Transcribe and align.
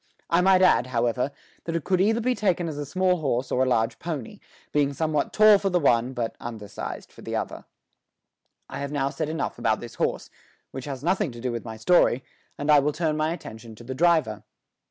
I 0.31 0.41
might 0.41 0.63
add, 0.63 0.87
however, 0.87 1.31
that 1.65 1.75
it 1.75 1.83
could 1.83 2.01
either 2.01 2.21
be 2.21 2.33
taken 2.33 2.67
as 2.67 2.79
a 2.79 2.87
small 2.87 3.17
horse 3.17 3.51
or 3.51 3.61
as 3.61 3.67
a 3.67 3.69
large 3.69 3.99
pony, 3.99 4.39
being 4.71 4.93
somewhat 4.93 5.31
tall 5.31 5.59
for 5.59 5.69
the 5.69 5.79
one, 5.79 6.13
but 6.13 6.35
undersized 6.39 7.11
for 7.11 7.21
the 7.21 7.35
other. 7.35 7.65
I 8.67 8.79
have 8.79 8.91
now 8.91 9.11
said 9.11 9.29
enough 9.29 9.59
about 9.59 9.79
this 9.79 9.93
horse, 10.01 10.31
which 10.71 10.85
has 10.85 11.03
nothing 11.03 11.31
to 11.33 11.39
do 11.39 11.51
with 11.51 11.65
my 11.65 11.77
story, 11.77 12.23
and 12.57 12.71
I 12.71 12.79
will 12.79 12.93
turn 12.93 13.15
my 13.15 13.31
attention 13.31 13.75
to 13.75 13.83
the 13.83 13.93
driver. 13.93 14.41